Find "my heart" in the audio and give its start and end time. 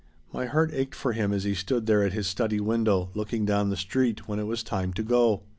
0.33-0.71